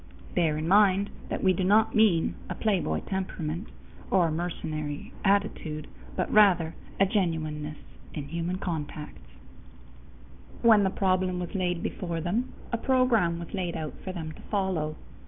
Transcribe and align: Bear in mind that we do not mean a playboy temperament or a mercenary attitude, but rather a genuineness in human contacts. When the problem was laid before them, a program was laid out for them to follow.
Bear 0.33 0.57
in 0.57 0.67
mind 0.67 1.11
that 1.29 1.43
we 1.43 1.53
do 1.53 1.63
not 1.63 1.93
mean 1.93 2.33
a 2.49 2.55
playboy 2.55 3.01
temperament 3.01 3.67
or 4.09 4.27
a 4.29 4.31
mercenary 4.31 5.13
attitude, 5.23 5.87
but 6.15 6.33
rather 6.33 6.73
a 6.99 7.05
genuineness 7.05 7.77
in 8.15 8.27
human 8.29 8.57
contacts. 8.57 9.35
When 10.63 10.81
the 10.83 10.89
problem 10.89 11.39
was 11.39 11.53
laid 11.53 11.83
before 11.83 12.19
them, 12.19 12.51
a 12.73 12.79
program 12.79 13.37
was 13.37 13.53
laid 13.53 13.77
out 13.77 13.93
for 14.03 14.11
them 14.11 14.31
to 14.31 14.41
follow. 14.49 14.95